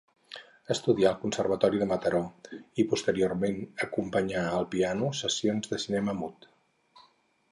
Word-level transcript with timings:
Estudià 0.75 1.09
al 1.09 1.17
conservatori 1.25 1.81
de 1.81 1.87
Mataró 1.91 2.21
i 2.83 2.87
posteriorment 2.93 3.61
acompanyà 3.87 4.41
al 4.61 4.67
piano 4.73 5.13
sessions 5.23 5.73
de 5.75 5.83
cinema 5.87 6.19
mut. 6.23 6.49